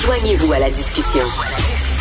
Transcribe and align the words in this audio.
Joignez-vous 0.00 0.50
à 0.54 0.58
la 0.58 0.70
discussion. 0.70 1.20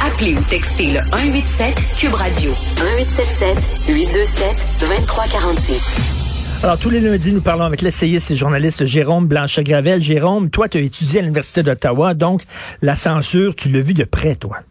Appelez 0.07 0.31
ou 0.31 0.43
textez 0.47 0.87
le 0.95 1.03
187 1.11 1.99
Cube 1.99 2.15
Radio 2.15 2.55
1877 2.79 3.91
827 3.91 4.55
2346. 4.87 6.63
Alors, 6.63 6.79
tous 6.79 6.89
les 6.89 7.01
lundis, 7.01 7.33
nous 7.33 7.41
parlons 7.43 7.65
avec 7.65 7.81
l'essayiste 7.81 8.31
et 8.31 8.37
journaliste 8.37 8.85
Jérôme 8.85 9.27
Blanchet-Gravel. 9.27 10.01
Jérôme, 10.01 10.49
toi, 10.49 10.69
tu 10.69 10.77
as 10.77 10.81
étudié 10.81 11.19
à 11.19 11.23
l'Université 11.23 11.61
d'Ottawa, 11.61 12.13
donc 12.13 12.43
la 12.81 12.95
censure, 12.95 13.53
tu 13.53 13.67
l'as 13.67 13.83
vu 13.83 13.93
de 13.93 14.05
près, 14.05 14.35
toi. 14.35 14.63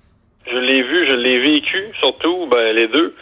Je 0.51 0.57
l'ai 0.57 0.83
vu, 0.83 1.07
je 1.07 1.15
l'ai 1.15 1.39
vécu, 1.39 1.93
surtout, 2.01 2.49
ben, 2.51 2.75
les 2.75 2.89
deux. 2.89 3.15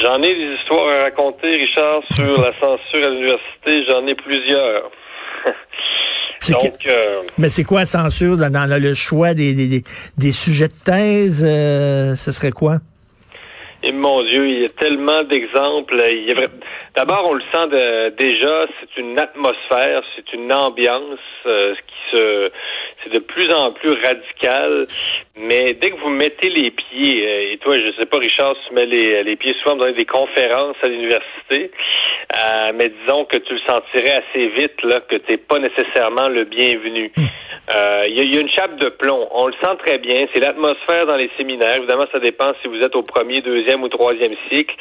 J'en 0.00 0.16
ai 0.22 0.32
des 0.32 0.54
histoires 0.56 0.88
à 0.88 1.02
raconter, 1.02 1.50
Richard, 1.50 2.00
sur 2.14 2.40
la 2.46 2.52
censure 2.58 3.04
à 3.04 3.10
l'université. 3.10 3.84
J'en 3.84 4.06
ai 4.06 4.14
plusieurs. 4.14 4.90
Donc, 6.48 6.86
euh, 6.86 7.20
Mais 7.38 7.50
c'est 7.50 7.64
quoi 7.64 7.80
la 7.80 7.86
censure 7.86 8.36
dans, 8.36 8.82
le 8.82 8.94
choix 8.94 9.34
des, 9.34 9.54
des, 9.54 9.82
des, 10.16 10.32
sujets 10.32 10.68
de 10.68 10.84
thèse? 10.84 11.44
Euh, 11.46 12.14
ce 12.14 12.32
serait 12.32 12.50
quoi? 12.50 12.78
Et 13.82 13.92
mon 13.92 14.22
Dieu, 14.24 14.46
il 14.48 14.62
y 14.62 14.64
a 14.64 14.68
tellement 14.68 15.22
d'exemples. 15.24 15.96
D'abord, 16.94 17.28
on 17.30 17.34
le 17.34 17.42
sent 17.52 18.12
déjà, 18.18 18.66
c'est 18.80 19.00
une 19.00 19.18
atmosphère, 19.18 20.02
c'est 20.16 20.32
une 20.34 20.52
ambiance 20.52 21.18
euh, 21.46 21.74
qui 21.74 22.16
se, 22.16 22.50
c'est 23.02 23.12
de 23.12 23.20
plus 23.20 23.50
en 23.52 23.72
plus 23.72 23.92
radical. 23.92 24.86
Mais 25.42 25.74
dès 25.74 25.90
que 25.90 25.96
vous 25.96 26.10
mettez 26.10 26.50
les 26.50 26.70
pieds, 26.70 27.26
euh, 27.26 27.52
et 27.52 27.58
toi, 27.58 27.74
je 27.74 27.92
sais 27.98 28.04
pas, 28.04 28.18
Richard, 28.18 28.54
tu 28.66 28.74
mets 28.74 28.84
les, 28.84 29.22
les 29.22 29.36
pieds 29.36 29.54
souvent 29.62 29.76
dans 29.76 29.90
des 29.90 30.04
conférences 30.04 30.76
à 30.82 30.88
l'université, 30.88 31.70
euh, 32.36 32.72
mais 32.74 32.90
disons 33.00 33.24
que 33.24 33.38
tu 33.38 33.54
le 33.54 33.60
sentirais 33.60 34.22
assez 34.22 34.48
vite 34.48 34.82
là 34.82 35.00
que 35.00 35.16
t'es 35.16 35.38
pas 35.38 35.58
nécessairement 35.58 36.28
le 36.28 36.44
bienvenu. 36.44 37.10
Hmm. 37.16 37.24
Euh, 37.74 38.04
il 38.08 38.34
y, 38.34 38.36
a 38.36 38.40
une 38.40 38.50
chape 38.50 38.76
de 38.76 38.88
plomb. 38.88 39.28
On 39.30 39.46
le 39.46 39.54
sent 39.62 39.76
très 39.84 39.98
bien. 39.98 40.26
C'est 40.34 40.40
l'atmosphère 40.40 41.06
dans 41.06 41.16
les 41.16 41.30
séminaires. 41.38 41.76
Évidemment, 41.76 42.06
ça 42.12 42.18
dépend 42.18 42.52
si 42.60 42.68
vous 42.68 42.80
êtes 42.80 42.96
au 42.96 43.02
premier, 43.02 43.40
deuxième 43.40 43.82
ou 43.82 43.88
troisième 43.88 44.34
cycle. 44.50 44.74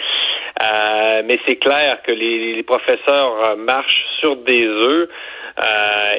Euh, 0.62 1.22
mais 1.26 1.38
c'est 1.46 1.58
clair 1.58 2.00
que 2.04 2.12
les, 2.12 2.56
les 2.56 2.64
professeurs 2.64 3.56
marchent 3.58 4.06
sur 4.20 4.36
des 4.38 4.66
œufs 4.66 5.08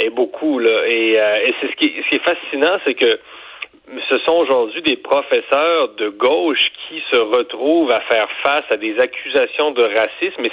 et 0.01 0.11
beaucoup 0.11 0.61
là. 0.61 0.87
Et, 0.87 1.13
et 1.15 1.55
c'est 1.61 1.71
ce 1.73 1.77
qui, 1.77 1.93
ce 2.05 2.09
qui 2.09 2.17
est 2.17 2.25
fascinant, 2.25 2.79
c'est 2.87 2.95
que 2.95 3.19
ce 4.09 4.19
sont 4.19 4.35
aujourd'hui 4.35 4.83
des 4.83 4.97
professeurs 4.97 5.89
de 5.97 6.11
gauche 6.11 6.71
qui 6.89 7.03
se 7.11 7.19
retrouvent 7.19 7.93
à 7.93 8.01
faire 8.03 8.29
face 8.43 8.65
à 8.71 8.77
des 8.77 8.99
accusations 8.99 9.73
de 9.73 9.83
racisme, 9.83 10.41
mais 10.41 10.51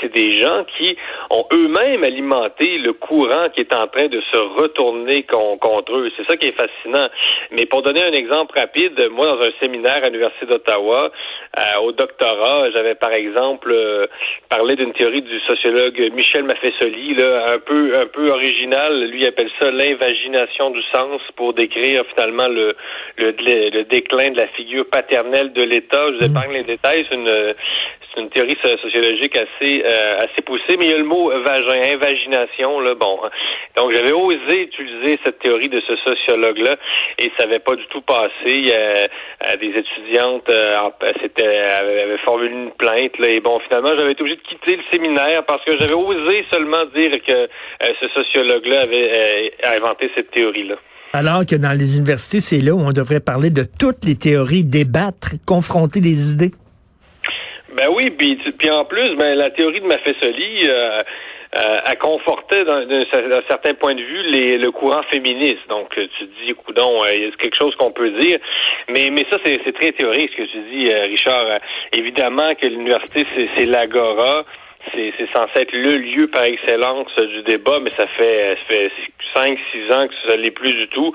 c'est 0.00 0.12
des 0.12 0.40
gens 0.40 0.64
qui 0.76 0.96
ont 1.30 1.46
eux-mêmes 1.52 2.02
alimenté 2.02 2.78
le 2.78 2.92
courant 2.92 3.48
qui 3.54 3.60
est 3.60 3.74
en 3.74 3.86
train 3.86 4.08
de 4.08 4.20
se 4.32 4.38
retourner 4.60 5.24
contre 5.24 5.96
eux. 5.96 6.10
C'est 6.16 6.26
ça 6.28 6.36
qui 6.36 6.48
est 6.48 6.56
fascinant. 6.58 7.08
Mais 7.52 7.66
pour 7.66 7.82
donner 7.82 8.02
un 8.04 8.12
exemple 8.12 8.58
rapide, 8.58 9.08
moi, 9.12 9.26
dans 9.26 9.42
un 9.42 9.50
séminaire 9.60 10.02
à 10.02 10.06
l'Université 10.06 10.46
d'Ottawa, 10.46 11.10
euh, 11.56 11.80
au 11.82 11.92
doctorat, 11.92 12.70
j'avais 12.72 12.94
par 12.94 13.12
exemple 13.12 13.70
euh, 13.70 14.06
parlé 14.48 14.76
d'une 14.76 14.92
théorie 14.92 15.22
du 15.22 15.38
sociologue 15.40 16.10
Michel 16.14 16.44
Maffesoli, 16.44 17.14
là, 17.14 17.46
un 17.54 17.58
peu 17.58 17.96
un 17.98 18.06
peu 18.06 18.30
original. 18.30 19.04
Lui 19.10 19.26
appelle 19.26 19.50
ça 19.60 19.70
l'invagination 19.70 20.70
du 20.70 20.82
sens 20.94 21.20
pour 21.36 21.54
décrire 21.54 22.02
finalement 22.14 22.48
le 22.48 22.63
le, 23.18 23.82
déclin 23.84 24.30
de 24.30 24.38
la 24.38 24.48
figure 24.48 24.86
paternelle 24.86 25.52
de 25.52 25.62
l'État. 25.62 26.02
Je 26.08 26.18
vous 26.18 26.28
mm. 26.28 26.30
épargne 26.30 26.52
les 26.52 26.64
détails. 26.64 27.06
C'est 27.08 27.14
une, 27.14 27.54
une 28.16 28.30
théorie 28.30 28.56
sociologique 28.62 29.36
assez 29.36 29.82
euh, 29.84 30.10
assez 30.18 30.42
poussée, 30.44 30.76
mais 30.78 30.86
il 30.86 30.90
y 30.90 30.94
a 30.94 30.98
le 30.98 31.04
mot 31.04 31.30
vagin, 31.30 31.92
invagination 31.92 32.80
là. 32.80 32.94
Bon, 32.94 33.20
donc 33.76 33.92
j'avais 33.94 34.12
osé 34.12 34.62
utiliser 34.62 35.18
cette 35.24 35.38
théorie 35.40 35.68
de 35.68 35.80
ce 35.80 35.96
sociologue-là 35.96 36.76
et 37.18 37.30
ça 37.36 37.46
n'avait 37.46 37.58
pas 37.58 37.74
du 37.74 37.86
tout 37.86 38.02
passé. 38.02 38.30
Il 38.46 38.68
y 38.68 38.72
a, 38.72 39.56
des 39.56 39.78
étudiantes 39.78 40.48
euh, 40.48 40.90
c'était 41.20 41.46
avaient 41.46 42.18
formulé 42.18 42.50
une 42.50 42.70
plainte 42.72 43.18
là, 43.18 43.28
et 43.28 43.40
bon 43.40 43.58
finalement 43.60 43.96
j'avais 43.96 44.12
été 44.12 44.22
obligé 44.22 44.36
de 44.36 44.42
quitter 44.42 44.76
le 44.76 44.82
séminaire 44.90 45.44
parce 45.46 45.64
que 45.64 45.72
j'avais 45.78 45.94
osé 45.94 46.44
seulement 46.52 46.84
dire 46.86 47.10
que 47.26 47.32
euh, 47.32 47.48
ce 48.00 48.08
sociologue-là 48.08 48.82
avait 48.82 49.54
inventé 49.64 50.10
cette 50.14 50.30
théorie-là. 50.30 50.76
Alors 51.14 51.46
que 51.46 51.54
dans 51.54 51.70
les 51.78 51.96
universités, 51.96 52.40
c'est 52.40 52.58
là 52.58 52.72
où 52.74 52.80
on 52.80 52.90
devrait 52.90 53.20
parler 53.20 53.50
de 53.50 53.62
toutes 53.62 54.04
les 54.04 54.16
théories, 54.16 54.64
débattre, 54.64 55.38
confronter 55.46 56.00
des 56.00 56.32
idées. 56.32 56.50
Ben 57.76 57.86
oui, 57.94 58.10
puis, 58.10 58.36
en 58.68 58.84
plus, 58.84 59.14
ben 59.14 59.38
la 59.38 59.50
théorie 59.52 59.80
de 59.80 59.86
Maffesoli 59.86 60.68
euh, 60.68 61.02
euh, 61.56 61.76
a 61.84 61.94
conforté 61.94 62.64
d'un 62.64 63.42
certain 63.48 63.74
point 63.74 63.94
de 63.94 64.00
vue 64.02 64.22
les, 64.24 64.58
le 64.58 64.72
courant 64.72 65.04
féministe. 65.04 65.62
Donc 65.68 65.88
tu 65.94 66.08
te 66.08 66.24
dis, 66.44 66.52
coudon, 66.52 67.04
euh, 67.04 67.14
il 67.14 67.22
y 67.22 67.26
a 67.26 67.30
quelque 67.38 67.56
chose 67.56 67.76
qu'on 67.76 67.92
peut 67.92 68.10
dire, 68.18 68.38
mais 68.88 69.08
mais 69.12 69.24
ça 69.30 69.38
c'est 69.44 69.72
très 69.72 69.92
théorique 69.92 70.32
ce 70.32 70.42
que 70.42 70.50
tu 70.50 70.58
dis, 70.72 70.92
euh, 70.92 71.02
Richard. 71.02 71.60
évidemment 71.92 72.56
que 72.56 72.66
l'université 72.66 73.24
c'est 73.56 73.66
l'agora 73.66 74.44
c'est 74.92 75.28
censé 75.34 75.52
être 75.60 75.72
le 75.72 75.96
lieu 75.96 76.26
par 76.28 76.44
excellence 76.44 77.14
du 77.16 77.42
débat, 77.42 77.78
mais 77.80 77.90
ça 77.98 78.06
fait 78.06 78.56
ça 78.56 78.74
fait 78.74 78.92
cinq, 79.34 79.58
six 79.72 79.92
ans 79.92 80.06
que 80.08 80.14
ça 80.28 80.36
l'est 80.36 80.50
plus 80.50 80.72
du 80.72 80.88
tout. 80.88 81.14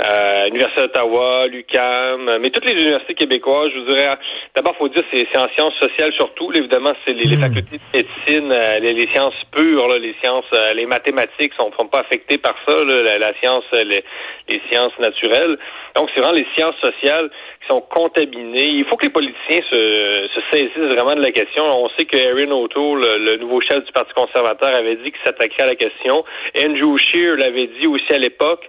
Euh, 0.00 0.46
Université 0.46 0.82
d'Ottawa, 0.82 1.48
l'UQAM, 1.48 2.38
mais 2.40 2.50
toutes 2.50 2.66
les 2.66 2.80
universités 2.80 3.14
québécoises, 3.14 3.68
je 3.74 3.80
vous 3.80 3.86
dirais, 3.86 4.16
d'abord, 4.54 4.76
faut 4.76 4.88
dire, 4.88 5.02
c'est 5.12 5.26
en 5.36 5.48
sciences 5.56 5.74
sociales 5.74 6.12
surtout. 6.12 6.52
évidemment, 6.54 6.92
c'est 7.04 7.14
les, 7.14 7.36
hmm. 7.36 7.40
facultés 7.40 7.78
de 7.78 7.98
médecine, 7.98 8.52
euh, 8.52 8.78
les, 8.78 9.08
sciences 9.12 9.34
pures, 9.50 9.88
les 9.98 10.14
sciences, 10.22 10.44
euh, 10.54 10.72
les 10.74 10.86
mathématiques 10.86 11.52
sont, 11.54 11.72
sont 11.76 11.88
pas 11.88 12.00
affectées 12.00 12.38
par 12.38 12.54
ça, 12.64 12.74
la, 12.84 13.34
science, 13.42 13.64
les, 13.72 14.04
les 14.48 14.62
sciences 14.70 14.96
naturelles. 15.00 15.58
Donc, 15.96 16.10
c'est 16.14 16.20
vraiment 16.20 16.36
les 16.36 16.46
sciences 16.56 16.76
sociales 16.76 17.28
qui 17.60 17.66
sont 17.68 17.80
contaminées. 17.80 18.68
Il 18.70 18.84
faut 18.84 18.96
que 18.96 19.06
les 19.06 19.12
politiciens 19.12 19.62
se, 19.68 20.28
se 20.32 20.40
saisissent 20.52 20.94
vraiment 20.94 21.16
de 21.16 21.22
la 21.22 21.32
question. 21.32 21.64
On 21.64 21.88
sait 21.98 22.04
que 22.04 22.16
Erin 22.16 22.52
O'Toole, 22.52 23.00
le, 23.00 23.36
nouveau 23.38 23.60
chef 23.60 23.84
du 23.84 23.90
Parti 23.90 24.12
conservateur, 24.14 24.76
avait 24.76 24.94
dit 24.94 25.10
qu'il 25.10 25.20
s'attaquerait 25.24 25.64
à 25.64 25.66
la 25.66 25.74
question. 25.74 26.24
Andrew 26.56 26.96
Scheer 26.98 27.36
l'avait 27.36 27.66
dit 27.80 27.88
aussi 27.88 28.12
à 28.12 28.18
l'époque. 28.18 28.68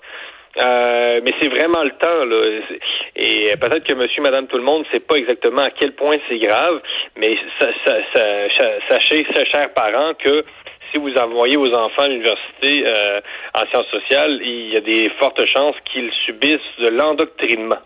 Euh, 0.62 1.22
mais 1.24 1.32
c'est 1.40 1.50
vraiment 1.50 1.84
le 1.84 1.92
temps 1.92 2.26
là. 2.26 2.60
Et 3.16 3.50
peut-être 3.60 3.84
que 3.84 3.94
Monsieur, 3.94 4.22
Madame, 4.22 4.48
tout 4.48 4.58
le 4.58 4.64
monde 4.64 4.86
ne 4.86 4.92
sait 4.92 5.00
pas 5.00 5.16
exactement 5.16 5.62
à 5.62 5.72
quel 5.72 5.94
point 5.94 6.18
c'est 6.28 6.40
grave, 6.40 6.82
mais 7.18 7.38
ça, 7.60 7.68
ça, 7.86 7.94
sachez, 8.90 9.26
chers 9.52 9.74
parents, 9.74 10.14
que 10.16 10.44
si 10.92 10.98
vous 10.98 11.14
envoyez 11.16 11.58
vos 11.58 11.74
enfants 11.74 12.04
à 12.04 12.08
l'université 12.08 12.86
euh, 12.86 13.22
en 13.56 13.66
sciences 13.70 13.88
sociales, 13.92 14.40
il 14.42 14.74
y 14.74 14.78
a 14.78 14.82
des 14.82 15.10
fortes 15.20 15.42
chances 15.46 15.76
qu'ils 15.92 16.12
subissent 16.26 16.60
de 16.80 16.90
l'endoctrinement. 16.90 17.80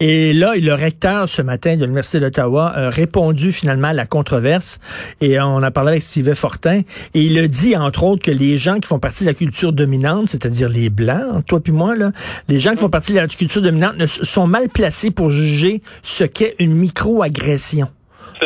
Et 0.00 0.32
là, 0.32 0.52
le 0.56 0.72
recteur, 0.74 1.28
ce 1.28 1.42
matin, 1.42 1.76
de 1.76 1.82
l'Université 1.82 2.20
d'Ottawa, 2.20 2.72
a 2.74 2.90
répondu 2.90 3.52
finalement 3.52 3.88
à 3.88 3.92
la 3.92 4.06
controverse. 4.06 4.78
Et 5.20 5.40
on 5.40 5.62
a 5.62 5.70
parlé 5.70 5.90
avec 5.90 6.02
Steve 6.02 6.32
Fortin. 6.34 6.82
Et 7.14 7.20
il 7.20 7.38
a 7.38 7.48
dit, 7.48 7.76
entre 7.76 8.04
autres, 8.04 8.24
que 8.24 8.30
les 8.30 8.58
gens 8.58 8.78
qui 8.78 8.88
font 8.88 8.98
partie 8.98 9.24
de 9.24 9.28
la 9.28 9.34
culture 9.34 9.72
dominante, 9.72 10.28
c'est-à-dire 10.28 10.68
les 10.68 10.88
Blancs, 10.88 11.44
toi 11.46 11.60
puis 11.60 11.72
moi, 11.72 11.96
là, 11.96 12.12
les 12.48 12.60
gens 12.60 12.70
qui 12.70 12.78
font 12.78 12.90
partie 12.90 13.12
de 13.12 13.18
la 13.18 13.26
culture 13.26 13.60
dominante 13.60 14.06
sont 14.06 14.46
mal 14.46 14.68
placés 14.68 15.10
pour 15.10 15.30
juger 15.30 15.82
ce 16.02 16.24
qu'est 16.24 16.54
une 16.58 16.74
micro-agression. 16.74 17.88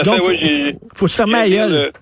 Donc, 0.04 0.22
il 0.30 0.78
faut, 0.94 1.06
se 1.06 1.16
fermer 1.16 1.38
à 1.38 1.48
gueule. 1.48 1.92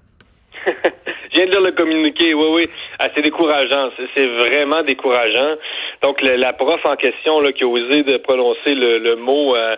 Viens 1.41 1.47
de 1.49 1.53
lire 1.53 1.63
le 1.63 1.73
communiqué, 1.73 2.35
oui, 2.35 2.45
oui. 2.53 2.71
Ah, 2.99 3.09
c'est 3.15 3.23
décourageant, 3.23 3.89
c'est 4.15 4.27
vraiment 4.27 4.83
décourageant. 4.83 5.57
Donc, 6.03 6.21
la 6.21 6.53
prof 6.53 6.81
en 6.85 6.97
question 6.97 7.41
là, 7.41 7.51
qui 7.53 7.65
a 7.65 7.67
osé 7.67 8.03
de 8.03 8.19
prononcer 8.19 8.75
le, 8.75 8.99
le 8.99 9.17
mot, 9.17 9.57
euh, 9.57 9.75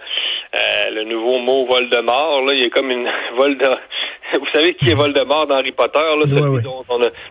euh, 0.57 0.91
le 0.91 1.05
nouveau 1.05 1.39
mot 1.39 1.65
Voldemort, 1.67 2.43
là, 2.47 2.55
il 2.55 2.63
y 2.63 2.65
a 2.65 2.69
comme 2.69 2.91
une 2.91 3.09
vol 3.37 3.57
de... 3.59 3.67
Vous 4.41 4.47
savez 4.53 4.75
qui 4.75 4.91
est 4.91 4.95
Voldemort 4.95 5.47
dans 5.47 5.55
Harry 5.55 5.71
Potter, 5.71 6.01
là, 6.01 6.25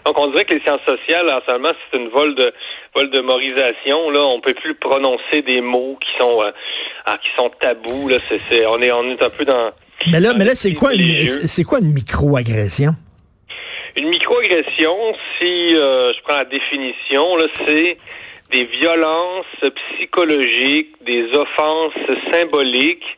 Donc, 0.06 0.18
on 0.18 0.28
dirait 0.30 0.46
que 0.46 0.54
les 0.54 0.62
sciences 0.62 0.86
sociales, 0.88 1.30
en 1.30 1.42
seulement, 1.46 1.72
c'est 1.92 2.00
une 2.00 2.08
vol 2.08 2.34
de 2.36 2.54
vol 2.96 3.10
de 3.10 3.20
morisation. 3.20 4.12
Là, 4.12 4.22
on 4.22 4.40
peut 4.40 4.54
plus 4.54 4.76
prononcer 4.76 5.42
des 5.46 5.60
mots 5.60 5.98
qui 6.00 6.10
sont 6.18 6.42
euh, 6.42 6.52
ah, 7.06 7.18
qui 7.22 7.28
sont 7.38 7.52
tabous. 7.60 8.08
Là, 8.08 8.20
c'est, 8.30 8.66
on 8.66 8.82
est 8.82 8.92
on 8.92 9.10
est 9.10 9.22
un 9.22 9.30
peu 9.30 9.44
dans. 9.44 9.72
Mais 10.12 10.20
là, 10.20 10.34
mais 10.38 10.46
là, 10.46 10.52
c'est 10.54 10.74
quoi, 10.74 10.92
c'est 11.46 11.64
quoi 11.64 11.80
une 11.80 11.92
microagression? 11.92 12.94
Une 13.98 14.08
microagression, 14.08 15.14
si 15.38 15.76
euh, 15.76 16.14
je 16.14 16.22
prends 16.24 16.38
la 16.38 16.46
définition, 16.46 17.36
là, 17.36 17.46
c'est 17.66 17.98
des 18.52 18.64
violences 18.64 19.46
psychologiques, 19.96 20.96
des 21.02 21.26
offenses 21.36 21.94
symboliques 22.32 23.18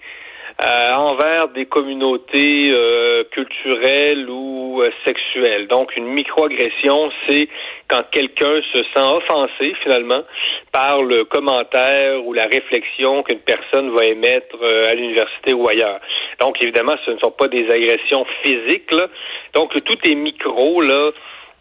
euh, 0.63 0.93
envers 0.93 1.49
des 1.49 1.65
communautés 1.65 2.71
euh, 2.73 3.25
culturelles 3.31 4.29
ou 4.29 4.81
euh, 4.81 4.91
sexuelles. 5.05 5.67
Donc, 5.67 5.97
une 5.97 6.05
microagression, 6.05 7.11
c'est 7.27 7.49
quand 7.89 8.03
quelqu'un 8.11 8.61
se 8.71 8.81
sent 8.81 9.03
offensé 9.03 9.73
finalement 9.83 10.23
par 10.71 11.01
le 11.01 11.25
commentaire 11.25 12.25
ou 12.25 12.31
la 12.31 12.45
réflexion 12.45 13.23
qu'une 13.23 13.39
personne 13.39 13.93
va 13.93 14.05
émettre 14.05 14.55
à 14.89 14.93
l'université 14.93 15.51
ou 15.51 15.67
ailleurs. 15.67 15.99
Donc, 16.39 16.61
évidemment, 16.61 16.95
ce 17.05 17.11
ne 17.11 17.17
sont 17.17 17.31
pas 17.31 17.49
des 17.49 17.69
agressions 17.69 18.25
physiques. 18.41 18.91
Là. 18.93 19.07
Donc, 19.53 19.73
tout 19.83 19.97
est 20.07 20.15
micro 20.15 20.81
là. 20.81 21.11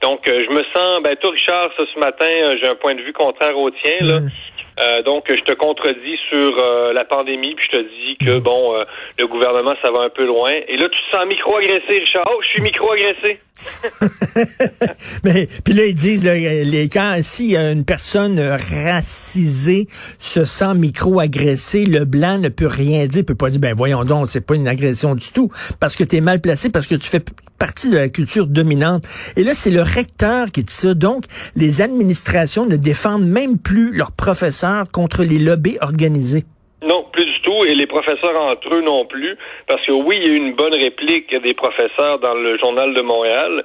Donc, 0.01 0.21
je 0.27 0.51
me 0.51 0.63
sens, 0.75 1.03
ben 1.03 1.17
toi, 1.17 1.31
Richard, 1.31 1.71
ça, 1.77 1.85
ce 1.93 1.99
matin, 1.99 2.57
j'ai 2.61 2.69
un 2.69 2.75
point 2.75 2.95
de 2.95 3.03
vue 3.03 3.13
contraire 3.13 3.59
au 3.59 3.71
tien. 3.71 3.99
Là. 4.01 4.21
Donc, 5.05 5.25
je 5.29 5.43
te 5.43 5.53
contredis 5.53 6.19
sur 6.29 6.57
la 6.93 7.05
pandémie, 7.05 7.55
puis 7.55 7.69
je 7.71 7.79
te 7.79 7.83
dis 7.83 8.17
que, 8.25 8.39
bon, 8.39 8.75
le 9.19 9.27
gouvernement, 9.27 9.75
ça 9.85 9.91
va 9.91 10.03
un 10.03 10.11
peu 10.11 10.25
loin. 10.27 10.53
Et 10.69 10.77
là, 10.77 10.89
tu 10.89 10.99
te 10.99 11.17
sens 11.17 11.27
micro-agressé, 11.27 11.99
Richard? 12.01 12.25
Oh, 12.31 12.41
je 12.43 12.49
suis 12.49 12.63
micro-agressé. 12.63 13.41
Mais 15.25 15.49
puis 15.65 15.75
là 15.75 15.87
ils 15.87 15.95
disent 15.95 16.25
les 16.25 16.89
quand 16.89 17.19
si 17.23 17.57
une 17.57 17.85
personne 17.85 18.41
racisée 18.41 19.89
se 20.19 20.45
sent 20.45 20.75
micro-agressée, 20.75 21.85
le 21.85 22.05
blanc 22.05 22.39
ne 22.39 22.49
peut 22.49 22.67
rien 22.67 23.07
dire, 23.07 23.25
peut 23.25 23.35
pas 23.35 23.51
dire 23.51 23.61
ben 23.61 23.75
voyons 23.77 24.05
donc, 24.05 24.29
c'est 24.29 24.41
pas 24.41 24.55
une 24.55 24.69
agression 24.69 25.15
du 25.15 25.29
tout 25.31 25.51
parce 25.81 25.97
que 25.97 26.05
tu 26.05 26.17
es 26.17 26.21
mal 26.21 26.41
placé 26.41 26.71
parce 26.71 26.87
que 26.87 26.95
tu 26.95 27.09
fais 27.09 27.23
partie 27.59 27.91
de 27.91 27.97
la 27.97 28.09
culture 28.09 28.47
dominante. 28.47 29.05
Et 29.37 29.45
là 29.45 29.55
c'est 29.55 29.71
le 29.71 29.83
recteur 29.83 30.51
qui 30.51 30.65
dit 30.65 30.73
ça. 30.73 30.95
Donc 30.95 31.25
les 31.57 31.81
administrations 31.83 32.67
ne 32.67 32.77
défendent 32.77 33.27
même 33.27 33.59
plus 33.59 33.93
leurs 33.97 34.13
professeurs 34.13 34.91
contre 34.91 35.25
les 35.25 35.39
lobbies 35.39 35.79
organisés. 35.81 36.45
Plus 37.13 37.27
du 37.27 37.41
tout, 37.43 37.65
et 37.67 37.75
les 37.75 37.87
professeurs 37.87 38.37
entre 38.37 38.75
eux 38.75 38.81
non 38.81 39.05
plus, 39.05 39.37
parce 39.67 39.85
que 39.85 39.93
oui, 39.93 40.17
il 40.21 40.27
y 40.27 40.31
a 40.31 40.35
eu 40.35 40.37
une 40.37 40.55
bonne 40.55 40.75
réplique 40.75 41.35
des 41.35 41.55
professeurs 41.55 42.19
dans 42.19 42.35
le 42.35 42.59
journal 42.59 42.95
de 42.95 43.01
Montréal. 43.03 43.65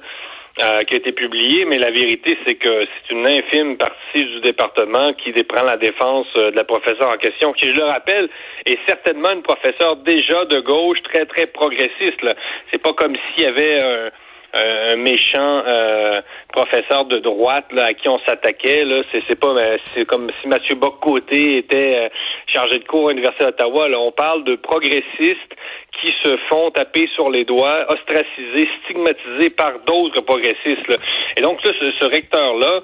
Euh, 0.60 0.80
qui 0.80 0.94
a 0.94 0.96
été 0.96 1.12
publié, 1.12 1.64
mais 1.66 1.78
la 1.78 1.92
vérité, 1.92 2.36
c'est 2.44 2.56
que 2.56 2.84
c'est 2.84 3.14
une 3.14 3.24
infime 3.28 3.76
partie 3.76 4.24
du 4.24 4.40
département 4.40 5.12
qui 5.12 5.30
prend 5.44 5.62
la 5.62 5.76
défense 5.76 6.26
euh, 6.36 6.50
de 6.50 6.56
la 6.56 6.64
professeure 6.64 7.10
en 7.10 7.16
question, 7.16 7.52
qui, 7.52 7.66
je 7.66 7.74
le 7.74 7.84
rappelle, 7.84 8.28
est 8.66 8.78
certainement 8.88 9.30
une 9.30 9.42
professeure 9.42 9.94
déjà 9.98 10.46
de 10.46 10.58
gauche, 10.58 10.98
très, 11.04 11.26
très 11.26 11.46
progressiste. 11.46 12.26
C'est 12.72 12.82
pas 12.82 12.92
comme 12.92 13.14
s'il 13.14 13.44
y 13.44 13.46
avait 13.46 13.78
un 13.78 14.10
un 14.54 14.96
méchant 14.96 15.62
euh, 15.66 16.20
professeur 16.52 17.04
de 17.04 17.18
droite 17.18 17.66
là, 17.72 17.86
à 17.86 17.92
qui 17.92 18.08
on 18.08 18.18
s'attaquait. 18.20 18.84
Là, 18.84 19.02
c'est, 19.12 19.22
c'est 19.28 19.38
pas, 19.38 19.54
c'est 19.94 20.06
comme 20.06 20.30
si 20.40 20.48
Mathieu 20.48 20.74
Bock-Côté 20.74 21.58
était 21.58 22.06
euh, 22.06 22.08
chargé 22.46 22.78
de 22.78 22.84
cours 22.84 23.08
à 23.08 23.12
l'université 23.12 23.44
d'Ottawa. 23.44 23.88
Là, 23.88 23.98
on 24.00 24.12
parle 24.12 24.44
de 24.44 24.56
progressistes 24.56 25.54
qui 26.00 26.14
se 26.22 26.36
font 26.48 26.70
taper 26.70 27.08
sur 27.14 27.28
les 27.30 27.44
doigts, 27.44 27.86
ostracisés, 27.88 28.68
stigmatisés 28.84 29.50
par 29.50 29.80
d'autres 29.80 30.20
progressistes. 30.22 30.94
Et 31.36 31.40
donc 31.40 31.62
là, 31.64 31.72
ce, 31.78 31.90
ce 32.00 32.04
recteur-là, 32.04 32.80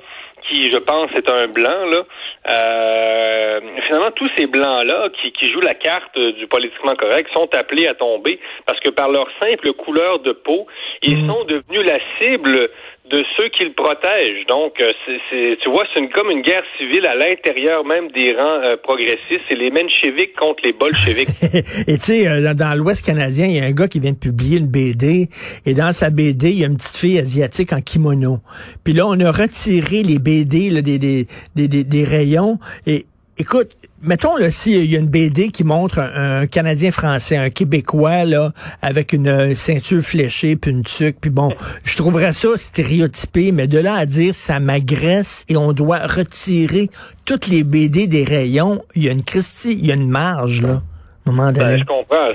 qui, 0.49 0.71
je 0.71 0.79
pense, 0.79 1.11
est 1.17 1.29
un 1.31 1.47
blanc, 1.49 1.85
là, 1.87 2.05
euh, 2.49 3.61
finalement, 3.87 4.11
tous 4.13 4.29
ces 4.37 4.47
blancs-là 4.47 5.09
qui, 5.21 5.33
qui 5.33 5.49
jouent 5.49 5.61
la 5.61 5.75
carte 5.75 6.19
du 6.19 6.47
politiquement 6.47 6.95
correct 6.95 7.29
sont 7.35 7.49
appelés 7.55 7.87
à 7.87 7.95
tomber 7.95 8.39
parce 8.67 8.79
que 8.81 8.91
par 8.91 9.09
leur 9.09 9.27
simple 9.43 9.73
couleur 9.73 10.19
de 10.21 10.33
peau, 10.33 10.67
ils 11.03 11.23
mhm. 11.23 11.29
sont 11.29 11.45
devenus 11.45 11.85
la 11.85 11.99
cible 12.21 12.71
de 13.11 13.23
ceux 13.37 13.49
qui 13.51 13.65
le 13.65 13.73
protègent. 13.73 14.47
Donc, 14.49 14.81
euh, 14.81 14.93
c'est, 15.31 15.59
tu 15.61 15.71
vois, 15.71 15.85
c'est 15.93 16.01
une, 16.01 16.09
comme 16.09 16.31
une 16.31 16.41
guerre 16.41 16.63
civile 16.79 17.07
à 17.07 17.15
l'intérieur 17.15 17.85
même 17.85 18.11
des 18.13 18.33
rangs 18.33 18.63
euh, 18.63 18.77
progressistes. 18.77 19.43
C'est 19.49 19.57
les 19.57 19.71
mencheviks 19.71 20.35
contre 20.37 20.65
les 20.65 20.73
bolcheviks. 20.73 21.29
et 21.87 21.99
tu 21.99 22.05
sais, 22.05 22.27
euh, 22.27 22.55
dans, 22.55 22.77
l'Ouest 22.79 23.05
canadien, 23.05 23.47
il 23.47 23.57
y 23.57 23.61
a 23.61 23.65
un 23.65 23.73
gars 23.73 23.89
qui 23.89 24.01
vient 24.01 24.13
de 24.13 24.19
publier 24.19 24.59
une 24.59 24.69
BD. 24.69 25.29
Et 25.67 25.75
dans 25.75 25.93
sa 25.93 26.09
BD, 26.09 26.51
il 26.51 26.61
y 26.61 26.65
a 26.65 26.67
une 26.67 26.77
petite 26.77 26.97
fille 26.97 27.19
asiatique 27.19 27.75
en 27.75 27.83
kimono. 27.83 28.39
Puis 28.85 28.95
là, 28.95 29.07
on 29.07 29.21
a 29.21 29.31
retiré 29.31 30.03
les 30.03 30.19
BD 30.19 30.71
là, 30.71 30.81
des, 30.81 30.99
des, 30.99 31.27
des, 31.55 31.69
des 31.69 32.05
rayons. 32.05 32.59
Et 32.87 33.05
écoute, 33.39 33.77
mettons 34.03 34.37
là, 34.37 34.51
s'il 34.51 34.91
y 34.91 34.97
a 34.97 34.99
une 34.99 35.09
BD 35.09 35.51
qui 35.51 35.65
montre 35.65 35.99
un, 35.99 36.47
Canadien 36.47 36.91
français, 36.91 37.37
un 37.37 37.51
Québécois, 37.51 38.25
là, 38.25 38.53
avec 38.83 39.13
une 39.13 39.29
euh, 39.29 39.55
ceinture 39.55 40.03
fléchée, 40.03 40.57
puis 40.57 40.71
une 40.71 40.83
tuque, 40.83 41.17
puis 41.21 41.31
bon, 41.31 41.53
je 41.85 41.97
trouverais 41.97 42.33
ça 42.33 42.49
stéréotypé, 42.57 43.53
mais 43.53 43.67
de 43.67 43.79
là 43.79 43.95
à 43.95 44.07
dire 44.07 44.35
ça 44.35 44.61
m'agresse 44.61 45.45
et 45.49 45.57
on 45.57 45.73
doit 45.73 46.07
retirer 46.07 46.91
toutes 47.25 47.47
les 47.47 47.65
BD 47.65 48.07
des 48.07 48.25
rayons, 48.25 48.83
il 48.95 49.05
y 49.05 49.09
a 49.09 49.13
une 49.13 49.25
Christie, 49.25 49.73
il 49.73 49.87
y 49.87 49.93
a 49.93 49.95
une 49.95 50.11
marge, 50.11 50.63
là. 50.63 50.83
Ben, 51.27 51.79
je 51.79 51.85
comprends. 51.85 52.29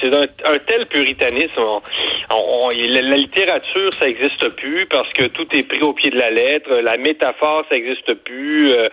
C'est 0.00 0.14
un, 0.14 0.52
un, 0.52 0.58
tel 0.66 0.86
puritanisme. 0.86 1.62
la, 2.30 3.16
littérature, 3.16 3.92
ça 3.94 4.06
n'existe 4.06 4.48
plus 4.50 4.86
parce 4.86 5.08
que 5.12 5.24
tout 5.26 5.46
est 5.52 5.64
pris 5.64 5.82
au 5.82 5.92
pied 5.92 6.10
de 6.10 6.18
la 6.18 6.30
lettre. 6.30 6.72
La 6.74 6.96
métaphore, 6.96 7.64
ça 7.68 7.74
n'existe 7.74 8.14
plus. 8.14 8.70
Euh, 8.70 8.88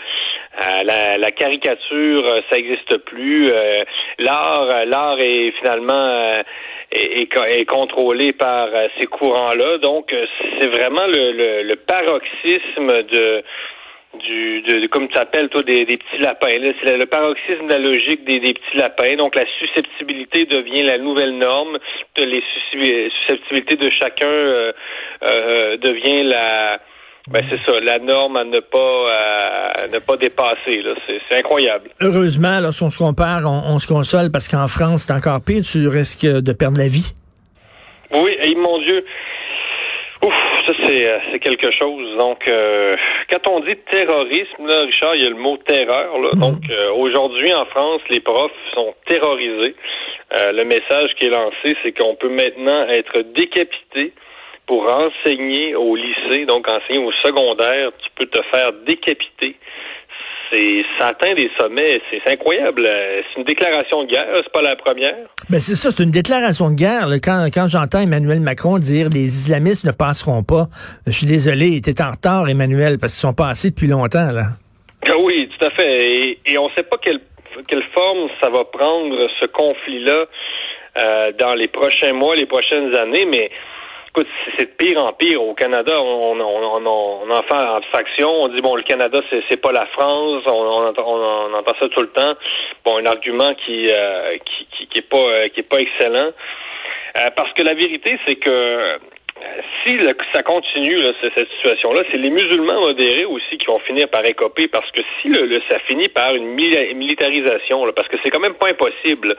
euh, 0.62 1.18
la, 1.18 1.32
caricature, 1.32 2.42
ça 2.50 2.56
n'existe 2.56 2.98
plus. 3.06 3.50
Euh, 3.50 3.84
l'art, 4.20 4.86
l'art 4.86 5.20
est 5.20 5.52
finalement 5.60 6.32
est, 6.92 7.66
contrôlé 7.66 8.34
par 8.34 8.70
ces 9.00 9.06
courants-là. 9.06 9.78
Donc, 9.80 10.14
c'est 10.60 10.68
vraiment 10.68 11.08
le, 11.08 11.64
le 11.64 11.76
paroxysme 11.76 13.04
de 13.04 13.44
du 14.20 14.62
de, 14.62 14.88
comme 14.88 15.08
tu 15.08 15.18
appelles 15.18 15.50
toi 15.50 15.64
des, 15.64 15.86
des 15.86 15.98
petits 15.98 16.22
lapins. 16.22 16.48
C'est 16.84 16.98
le 16.98 17.06
paroxysme 17.06 17.68
de 17.68 17.74
la 17.74 17.80
logique 17.80 18.26
des, 18.26 18.40
des, 18.40 18.54
petits 18.54 18.78
lapins. 18.78 19.16
Donc 19.18 19.36
la 19.36 19.46
susceptibilité 19.60 20.46
devient 20.46 20.84
la 20.84 20.98
nouvelle 20.98 21.38
norme. 21.38 21.78
Les 22.18 22.44
susceptibilités 22.72 23.76
de 23.76 23.90
chacun 24.00 24.26
euh, 24.26 24.72
euh, 25.24 25.78
devient 25.78 26.24
la 26.24 26.80
ben 27.30 27.42
c'est 27.50 27.60
ça, 27.66 27.80
la 27.80 28.00
norme 28.00 28.36
à 28.36 28.44
ne 28.44 28.60
pas 28.60 29.08
à 29.82 29.88
ne 29.88 30.00
pas 30.00 30.18
dépasser. 30.18 30.84
C'est 31.30 31.38
incroyable. 31.40 31.90
Heureusement, 32.02 32.60
lorsqu'on 32.62 32.90
se 32.90 32.98
compare, 32.98 33.44
on, 33.46 33.80
se 33.80 33.88
console 33.88 34.30
parce 34.30 34.50
qu'en 34.50 34.68
France, 34.68 35.06
c'est 35.08 35.14
encore 35.14 35.40
pire, 35.42 35.64
tu 35.64 35.88
risques 35.88 36.26
de 36.26 36.52
perdre 36.52 36.78
la 36.78 36.88
vie. 36.88 37.14
Oui, 38.14 38.36
et 38.44 38.54
mon 38.56 38.78
Dieu. 38.80 39.06
Ouf, 40.24 40.34
ça 40.66 40.74
c'est 40.86 41.06
euh, 41.06 41.20
c'est 41.32 41.40
quelque 41.40 41.72
chose. 41.72 42.18
Donc, 42.18 42.48
euh, 42.48 42.96
quand 43.30 43.46
on 43.50 43.60
dit 43.60 43.76
terrorisme, 43.92 44.66
là, 44.66 44.82
Richard, 44.82 45.16
il 45.16 45.24
y 45.24 45.26
a 45.26 45.30
le 45.30 45.36
mot 45.36 45.58
terreur. 45.58 46.18
Là. 46.18 46.30
Mhm. 46.34 46.40
Donc, 46.40 46.70
euh, 46.70 46.94
aujourd'hui 46.94 47.54
en 47.54 47.66
France, 47.66 48.02
les 48.10 48.22
profs 48.22 48.52
sont 48.74 48.94
terrorisés. 49.06 49.76
le 50.32 50.64
message 50.64 51.12
qui 51.20 51.26
est 51.26 51.30
lancé, 51.30 51.76
c'est 51.84 51.92
qu'on 51.92 52.16
peut 52.16 52.30
maintenant 52.30 52.88
être 52.90 53.20
décapité 53.36 54.14
pour 54.66 54.88
enseigner 54.88 55.76
au 55.76 55.96
lycée, 55.96 56.46
donc 56.46 56.68
enseigner 56.68 57.06
au 57.06 57.12
secondaire. 57.22 57.92
Tu 58.00 58.10
peux 58.16 58.26
te 58.26 58.42
faire 58.52 58.72
décapiter 58.86 59.56
ça 61.00 61.08
atteint 61.08 61.34
des 61.34 61.50
sommets, 61.60 62.02
c'est 62.10 62.32
incroyable. 62.32 62.84
C'est 62.84 63.40
une 63.40 63.46
déclaration 63.46 64.04
de 64.04 64.10
guerre, 64.10 64.28
c'est 64.38 64.52
pas 64.52 64.62
la 64.62 64.76
première. 64.76 65.28
Ben 65.50 65.60
c'est 65.60 65.76
ça, 65.76 65.92
c'est 65.92 66.04
une 66.04 66.12
déclaration 66.12 66.70
de 66.70 66.76
guerre. 66.76 67.08
Quand, 67.24 67.48
quand 67.54 67.68
j'entends 67.68 68.00
Emmanuel 68.00 68.40
Macron 68.40 68.78
dire 68.80 69.10
les 69.10 69.26
islamistes 69.26 69.86
ne 69.86 69.92
passeront 69.92 70.44
pas, 70.44 70.68
je 71.08 71.12
suis 71.12 71.28
désolé, 71.28 71.68
il 71.68 71.78
était 71.78 72.02
en 72.02 72.12
retard, 72.12 72.50
Emmanuel, 72.50 72.98
parce 73.00 73.14
qu'ils 73.14 73.28
sont 73.28 73.34
passés 73.34 73.72
depuis 73.72 73.88
longtemps 73.88 74.32
là. 74.32 74.48
Ah 75.08 75.18
oui, 75.20 75.50
tout 75.50 75.66
à 75.66 75.70
fait. 75.72 76.38
Et, 76.46 76.58
on 76.58 76.70
ne 76.70 76.74
sait 76.76 76.84
pas 76.84 76.98
quelle, 77.02 77.20
quelle 77.68 77.84
forme 77.94 78.30
ça 78.42 78.50
va 78.50 78.64
prendre 78.66 79.28
ce 79.40 79.46
conflit-là 79.48 80.26
euh, 81.00 81.32
dans 81.40 81.56
les 81.56 81.68
prochains 81.68 82.14
mois, 82.14 82.36
les 82.36 82.46
prochaines 82.46 82.96
années, 82.96 83.26
mais 83.30 83.52
écoute, 84.16 84.28
c'est 84.58 84.66
de 84.66 84.76
pire 84.76 85.00
en 85.00 85.14
pire. 85.14 85.42
Au 85.42 85.54
Canada, 85.54 86.00
on, 86.00 86.40
on, 86.40 86.86
on, 86.86 87.32
en 87.32 87.44
fait 87.44 87.54
abstraction. 87.54 88.30
On 88.30 88.48
dit, 88.48 88.62
bon, 88.62 88.76
le 88.76 88.84
Canada, 88.84 89.22
c'est 89.50 89.62
pas 89.62 89.72
la 89.72 89.86
France. 89.88 90.44
On, 90.48 90.52
on, 90.52 91.54
entend 91.54 91.76
ça 91.80 91.90
tout 91.90 92.02
le 92.02 92.10
temps. 92.10 92.34
Bon, 92.86 92.98
un 92.98 93.06
argument 93.06 93.54
qui, 93.66 93.88
euh, 93.90 94.38
qui, 94.46 94.88
qui, 94.88 95.00
est 95.00 95.10
pas, 95.10 95.18
euh, 95.18 95.48
qui 95.50 95.62
est 95.62 95.70
pas 95.70 95.80
excellent. 95.80 96.32
Euh, 97.16 97.30
parce 97.36 97.52
que 97.54 97.64
la 97.64 97.74
vérité, 97.74 98.20
c'est 98.28 98.36
que 98.36 99.00
si 99.86 99.98
ça 100.34 100.44
continue, 100.44 101.02
cette 101.02 101.50
situation-là, 101.50 102.04
c'est 102.12 102.18
les 102.18 102.30
musulmans 102.30 102.80
modérés 102.82 103.26
aussi 103.26 103.58
qui 103.58 103.66
vont 103.66 103.80
finir 103.80 104.08
par 104.10 104.26
écoper 104.26 104.68
parce 104.68 104.90
que 104.92 105.02
si 105.22 105.30
le, 105.30 105.60
ça 105.70 105.80
finit 105.88 106.08
par 106.10 106.34
une 106.36 106.54
militarisation, 106.54 107.92
parce 107.96 108.08
que 108.08 108.18
c'est 108.24 108.30
quand 108.30 108.40
même 108.40 108.54
pas 108.54 108.70
impossible. 108.70 109.36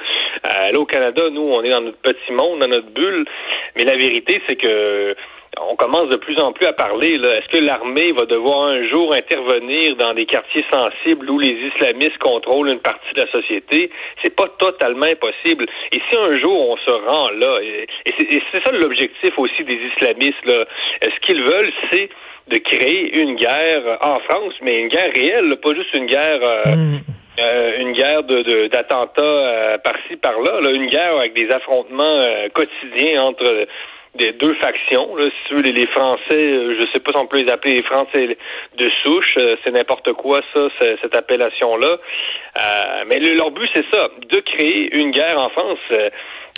Euh, 0.46 0.72
là, 0.72 0.78
au 0.78 0.84
Canada, 0.84 1.30
nous, 1.30 1.42
on 1.42 1.62
est 1.62 1.70
dans 1.70 1.80
notre 1.80 1.98
petit 1.98 2.32
monde, 2.32 2.60
dans 2.60 2.68
notre 2.68 2.90
bulle, 2.90 3.24
mais 3.76 3.84
la 3.84 3.96
vérité, 3.96 4.42
c'est 4.48 4.56
que 4.56 5.14
on 5.60 5.76
commence 5.76 6.08
de 6.08 6.16
plus 6.16 6.38
en 6.40 6.52
plus 6.52 6.66
à 6.66 6.72
parler. 6.72 7.14
Est-ce 7.14 7.58
que 7.58 7.64
l'armée 7.64 8.12
va 8.12 8.26
devoir 8.26 8.68
un 8.68 8.86
jour 8.88 9.14
intervenir 9.14 9.96
dans 9.96 10.14
des 10.14 10.26
quartiers 10.26 10.64
sensibles 10.72 11.30
où 11.30 11.38
les 11.38 11.56
islamistes 11.74 12.18
contrôlent 12.18 12.70
une 12.70 12.80
partie 12.80 13.12
de 13.14 13.20
la 13.20 13.30
société? 13.30 13.90
C'est 14.22 14.34
pas 14.34 14.48
totalement 14.58 15.06
impossible. 15.06 15.66
Et 15.92 16.00
si 16.10 16.16
un 16.16 16.38
jour 16.38 16.70
on 16.70 16.76
se 16.76 16.90
rend 16.90 17.30
là, 17.30 17.58
et, 17.62 17.86
c'est 18.52 18.64
ça 18.64 18.72
l'objectif 18.72 19.38
aussi 19.38 19.64
des 19.64 19.78
islamistes 19.94 20.44
là, 20.44 20.64
ce 21.02 21.26
qu'ils 21.26 21.42
veulent, 21.42 21.72
c'est 21.90 22.08
de 22.48 22.58
créer 22.58 23.16
une 23.16 23.36
guerre 23.36 23.98
en 24.02 24.18
France, 24.20 24.54
mais 24.62 24.80
une 24.80 24.88
guerre 24.88 25.12
réelle, 25.14 25.56
pas 25.62 25.74
juste 25.74 25.94
une 25.94 26.06
guerre. 26.06 26.40
Euh, 26.42 26.76
mm. 26.76 27.00
euh, 27.40 27.80
une 27.80 27.92
guerre 27.92 28.22
de 28.22 28.68
d'attentats 28.68 29.22
euh, 29.22 29.78
par-ci 29.78 30.16
par-là, 30.16 30.60
là, 30.60 30.70
une 30.70 30.86
guerre 30.86 31.16
avec 31.16 31.34
des 31.34 31.50
affrontements 31.50 32.22
quotidiens 32.52 33.22
entre 33.22 33.66
des 34.14 34.32
deux 34.32 34.54
factions. 34.54 35.16
Là, 35.16 35.24
si 35.24 35.48
tu 35.48 35.54
veux, 35.54 35.62
les, 35.62 35.86
Français, 35.86 36.38
euh, 36.38 36.76
je 36.80 36.86
sais 36.92 37.00
pas 37.00 37.12
si 37.12 37.18
on 37.18 37.26
peut 37.26 37.40
les 37.42 37.50
appeler 37.50 37.74
les 37.74 37.82
Français 37.82 38.36
de 38.76 38.90
souche, 39.02 39.34
euh, 39.38 39.56
c'est 39.62 39.70
n'importe 39.70 40.12
quoi 40.12 40.40
ça, 40.52 40.68
cette 41.02 41.16
appellation-là. 41.16 41.96
Euh, 41.96 43.04
mais 43.06 43.18
leur 43.18 43.50
but, 43.50 43.68
c'est 43.74 43.84
ça, 43.92 44.08
de 44.28 44.38
créer 44.40 44.94
une 44.94 45.10
guerre 45.10 45.38
en 45.38 45.50
France. 45.50 45.78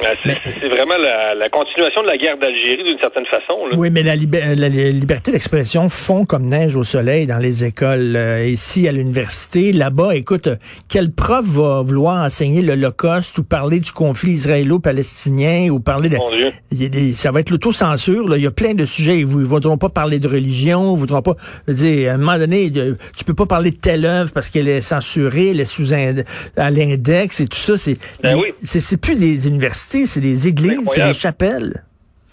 Euh, 0.02 0.32
c'est 0.60 0.68
vraiment 0.68 0.96
la, 0.98 1.48
continuation 1.48 2.02
de 2.02 2.08
la 2.08 2.18
guerre 2.18 2.36
d'Algérie 2.36 2.84
d'une 2.84 2.98
certaine 3.00 3.24
façon. 3.26 3.54
Oui, 3.76 3.88
mais 3.90 4.02
la, 4.02 4.14
liberté 4.14 5.32
d'expression 5.32 5.88
fond 5.88 6.26
comme 6.26 6.46
neige 6.46 6.76
au 6.76 6.84
soleil 6.84 7.26
dans 7.26 7.38
les 7.38 7.64
écoles. 7.64 8.14
Euh, 8.14 8.46
ici, 8.46 8.86
à 8.88 8.92
l'université, 8.92 9.72
là-bas, 9.72 10.14
écoute, 10.14 10.50
quel 10.88 11.12
prof 11.12 11.44
va 11.46 11.80
vouloir 11.80 12.22
enseigner 12.22 12.60
l'Holocauste 12.60 13.38
ou 13.38 13.44
parler 13.44 13.80
du 13.80 13.90
conflit 13.90 14.32
israélo-palestinien 14.32 15.70
ou 15.70 15.80
parler 15.80 16.10
de... 16.10 17.14
ça 17.14 17.30
va 17.30 17.40
être 17.40 17.50
l'autocensure. 17.50 18.36
Il 18.36 18.42
y 18.42 18.46
a 18.46 18.50
plein 18.50 18.74
de 18.74 18.84
sujets. 18.84 19.20
Ils 19.20 19.26
ne 19.26 19.44
voudront 19.44 19.78
pas 19.78 19.88
parler 19.88 20.18
de 20.18 20.28
religion, 20.28 20.94
ils 20.94 20.98
voudront 20.98 21.22
pas... 21.22 21.36
dire, 21.68 22.10
à 22.10 22.14
un 22.14 22.18
moment 22.18 22.38
donné, 22.38 22.70
tu 22.70 23.24
peux 23.24 23.34
pas 23.34 23.46
parler 23.46 23.70
de 23.70 23.78
telle 23.78 24.04
œuvre 24.04 24.30
parce 24.34 24.50
qu'elle 24.50 24.68
est 24.68 24.82
censurée, 24.82 25.50
elle 25.50 25.60
est 25.60 25.64
sous 25.64 25.94
à 25.94 26.70
l'index 26.70 27.40
et 27.40 27.46
tout 27.46 27.56
ça. 27.56 27.78
C'est 27.78 27.96
ben 28.22 28.38
c'est 28.62 29.00
plus 29.00 29.16
des 29.16 29.48
universités 29.48 29.85
c'est 29.86 30.20
des 30.20 30.48
églises, 30.48 30.88
c'est 30.88 31.06
des 31.06 31.14
chapelles. 31.14 31.82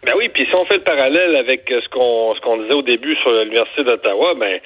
Ben 0.06 0.14
oui, 0.18 0.28
puis 0.30 0.46
si 0.46 0.56
on 0.56 0.66
fait 0.66 0.78
le 0.78 0.84
parallèle 0.84 1.36
avec 1.38 1.64
ce 1.70 1.90
qu'on 1.90 2.36
ce 2.36 2.42
qu'on 2.42 2.58
disait 2.58 2.76
au 2.76 2.82
début 2.82 3.16
sur 3.18 3.32
l'université 3.32 3.84
d'Ottawa, 3.84 4.34
ben 4.36 4.60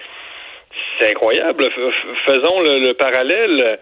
c'est 1.00 1.12
incroyable. 1.12 1.70
faisons 2.26 2.62
le, 2.62 2.94
parallèle. 2.94 3.80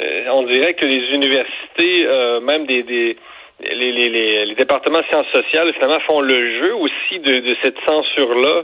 Euh, 0.00 0.24
on 0.32 0.44
dirait 0.44 0.74
que 0.74 0.86
les 0.86 1.14
universités, 1.14 2.06
euh, 2.06 2.40
même 2.40 2.66
des, 2.66 2.82
des 2.82 3.16
les, 3.60 3.92
les, 3.92 4.08
les, 4.46 4.54
départements 4.54 5.00
de 5.00 5.04
sciences 5.10 5.28
sociales, 5.32 5.70
finalement, 5.74 6.00
font 6.06 6.22
le 6.22 6.60
jeu 6.60 6.74
aussi 6.74 7.18
de, 7.20 7.40
de 7.40 7.56
cette 7.62 7.76
censure-là. 7.86 8.62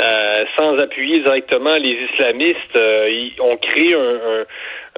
Euh, 0.00 0.44
sans 0.58 0.78
appuyer 0.78 1.18
directement 1.18 1.76
les 1.76 2.08
islamistes, 2.10 2.76
ils 2.76 3.34
ont 3.40 3.56
créé 3.58 3.94
un, 3.94 4.44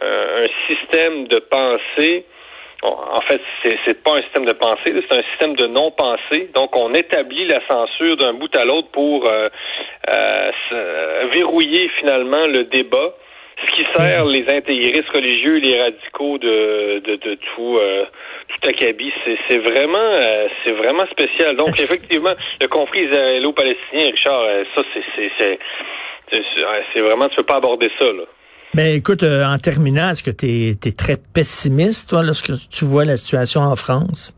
un, 0.02 0.44
un 0.44 0.46
système 0.68 1.26
de 1.26 1.40
pensée 1.40 2.24
en 2.84 3.20
fait, 3.22 3.40
c'est 3.86 4.02
pas 4.02 4.12
un 4.12 4.22
système 4.22 4.44
de 4.44 4.52
pensée, 4.52 4.92
c'est 5.08 5.18
un 5.18 5.22
système 5.30 5.56
de 5.56 5.66
non-pensée. 5.66 6.50
Donc, 6.54 6.76
on 6.76 6.92
établit 6.92 7.46
la 7.46 7.60
censure 7.68 8.16
d'un 8.16 8.34
bout 8.34 8.54
à 8.56 8.64
l'autre 8.64 8.88
pour 8.92 9.26
euh, 9.26 9.48
euh, 10.10 10.50
verrouiller 11.32 11.88
finalement 12.00 12.46
le 12.46 12.64
débat, 12.64 13.14
ce 13.64 13.72
qui 13.72 13.84
sert 13.94 14.24
les 14.26 14.44
intégristes 14.48 15.08
religieux, 15.14 15.56
les 15.56 15.80
radicaux 15.80 16.38
de, 16.38 16.98
de, 16.98 17.16
de 17.16 17.34
tout 17.34 17.78
euh, 17.80 18.04
tout 18.48 18.68
acabit. 18.68 19.12
C'est 19.48 19.58
vraiment 19.58 19.98
euh, 19.98 20.48
c'est 20.62 20.72
vraiment 20.72 21.06
spécial. 21.06 21.56
Donc, 21.56 21.80
effectivement, 21.80 22.34
le 22.60 22.66
conflit 22.68 23.04
israélo-palestinien, 23.04 24.10
Richard, 24.10 24.44
ça 24.74 24.82
c'est 26.32 27.00
vraiment 27.00 27.28
tu 27.28 27.36
peux 27.36 27.44
pas 27.44 27.56
aborder 27.56 27.90
ça 27.98 28.06
là. 28.06 28.24
Mais 28.74 28.96
écoute, 28.96 29.22
euh, 29.22 29.44
en 29.44 29.56
terminant, 29.58 30.10
est-ce 30.10 30.22
que 30.24 30.32
tu 30.32 30.70
es, 30.70 30.96
très 30.96 31.16
pessimiste, 31.32 32.10
toi, 32.10 32.24
lorsque 32.24 32.50
tu 32.72 32.84
vois 32.84 33.04
la 33.04 33.16
situation 33.16 33.60
en 33.60 33.76
France? 33.76 34.34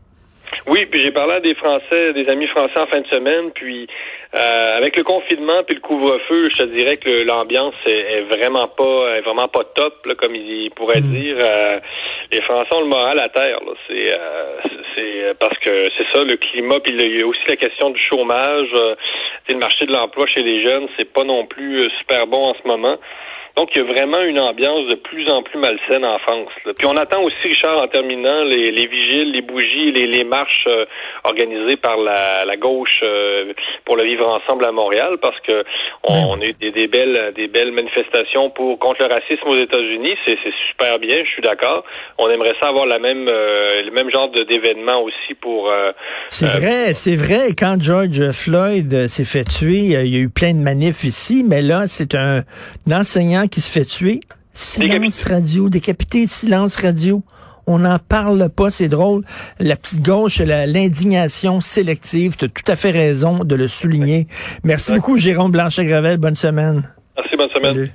Oui, 0.67 0.85
puis 0.85 1.01
j'ai 1.01 1.11
parlé 1.11 1.33
à 1.33 1.39
des 1.39 1.55
Français, 1.55 2.13
des 2.13 2.29
amis 2.29 2.45
français 2.47 2.77
en 2.77 2.85
fin 2.85 3.01
de 3.01 3.07
semaine, 3.07 3.49
puis 3.55 3.87
euh, 4.35 4.77
avec 4.77 4.95
le 4.95 5.03
confinement 5.03 5.63
puis 5.65 5.75
le 5.75 5.81
couvre-feu, 5.81 6.49
je 6.51 6.57
te 6.57 6.63
dirais 6.63 6.97
que 6.97 7.23
l'ambiance 7.23 7.73
est, 7.87 8.21
vraiment 8.29 8.67
pas 8.67 9.15
est 9.15 9.21
vraiment 9.21 9.47
pas 9.47 9.63
top, 9.73 10.05
là, 10.05 10.13
comme 10.15 10.35
ils 10.35 10.69
pourraient 10.75 11.01
mm. 11.01 11.11
dire. 11.11 11.37
Euh, 11.39 11.79
les 12.31 12.41
Français 12.41 12.75
ont 12.75 12.81
le 12.81 12.87
moral 12.87 13.19
à 13.19 13.29
terre. 13.29 13.59
C'est 13.87 14.11
c'est 14.95 15.33
parce 15.39 15.57
que 15.59 15.85
c'est 15.97 16.05
ça 16.13 16.23
le 16.23 16.35
climat, 16.35 16.79
puis 16.79 16.93
il 16.95 17.19
y 17.19 17.23
a 17.23 17.25
aussi 17.25 17.41
la 17.47 17.55
question 17.55 17.89
du 17.89 18.01
chômage. 18.01 18.69
le 19.49 19.55
marché 19.55 19.85
de 19.85 19.93
l'emploi 19.93 20.27
chez 20.27 20.43
les 20.43 20.61
jeunes, 20.61 20.87
c'est 20.95 21.11
pas 21.11 21.23
non 21.23 21.45
plus 21.47 21.89
super 21.99 22.27
bon 22.27 22.49
en 22.49 22.53
ce 22.53 22.67
moment. 22.67 22.97
Donc, 23.57 23.69
il 23.73 23.79
y 23.79 23.81
a 23.81 23.91
vraiment 23.91 24.21
une 24.21 24.39
ambiance 24.39 24.87
de 24.87 24.93
plus 24.93 25.27
en 25.31 25.41
plus 25.41 25.57
malsaine 25.57 26.05
en 26.05 26.19
France. 26.19 26.49
Puis 26.77 26.85
on 26.85 26.95
attend 26.95 27.23
aussi, 27.23 27.35
Richard, 27.41 27.81
en 27.81 27.87
terminant, 27.87 28.43
les, 28.43 28.69
les 28.69 28.85
vigiles, 28.85 29.31
les 29.31 29.41
bougies, 29.41 29.91
les, 29.93 30.05
les 30.05 30.23
marches 30.23 30.65
euh, 30.67 30.85
organisées 31.23 31.75
par 31.75 31.97
la, 31.97 32.45
la 32.45 32.55
gauche 32.55 32.99
euh, 33.01 33.53
pour 33.83 33.95
le 33.95 34.03
vivre 34.03 34.27
ensemble 34.27 34.63
à 34.63 34.71
Montréal, 34.71 35.17
parce 35.19 35.39
que 35.41 35.63
on, 36.03 36.39
a 36.39 36.45
eu 36.45 36.53
des, 36.53 36.69
des, 36.69 36.85
belles, 36.85 37.33
des 37.35 37.47
belles 37.47 37.71
manifestations 37.71 38.51
pour 38.51 38.77
contre 38.77 39.03
le 39.07 39.11
racisme 39.11 39.47
aux 39.47 39.55
États-Unis. 39.55 40.13
C'est 40.27 40.37
super 40.69 40.99
bien, 40.99 41.17
je 41.25 41.29
suis 41.31 41.41
d'accord. 41.41 41.83
On 42.19 42.29
aimerait 42.29 42.53
ça 42.61 42.69
avoir 42.69 42.85
la 42.85 42.99
même, 42.99 43.27
euh, 43.27 43.81
le 43.81 43.89
même 43.89 44.11
genre 44.11 44.29
d'événement 44.29 45.01
aussi 45.01 45.33
pour. 45.41 45.73
c'est 46.29 46.45
vrai, 46.45 46.93
c'est 46.93 47.15
vrai. 47.15 47.55
Quand 47.57 47.77
George 47.81 48.31
Floyd 48.33 49.07
s'est 49.07 49.25
fait 49.25 49.45
tuer, 49.45 49.79
il 49.79 50.13
y 50.13 50.15
a 50.15 50.19
eu 50.19 50.29
plein 50.29 50.53
de 50.53 50.59
manifs 50.59 51.03
ici, 51.03 51.43
mais 51.43 51.63
là, 51.63 51.85
c'est 51.87 52.13
un 52.13 52.43
enseignant 52.91 53.46
qui 53.47 53.61
se 53.61 53.71
fait 53.71 53.85
tuer. 53.85 54.19
Silence 54.53 55.23
radio, 55.23 55.69
décapité, 55.69 56.25
silence 56.27 56.77
radio. 56.77 57.23
On 57.67 57.79
n'en 57.79 57.99
parle 57.99 58.49
pas, 58.49 58.71
c'est 58.71 58.87
drôle. 58.87 59.23
La 59.59 59.75
petite 59.75 60.03
gauche, 60.03 60.39
l'indignation 60.39 61.59
sélective, 61.59 62.37
tu 62.37 62.45
as 62.45 62.47
tout 62.47 62.63
à 62.71 62.75
fait 62.75 62.91
raison 62.91 63.43
de 63.43 63.55
le 63.55 63.67
souligner. 63.67 64.27
Merci 64.63 64.93
beaucoup, 64.93 65.17
Jérôme 65.17 65.51
Blanchet-Gravel. 65.51 66.17
Bonne 66.17 66.35
semaine. 66.35 66.89
Merci, 67.17 67.35
bonne 67.37 67.49
semaine. 67.53 67.91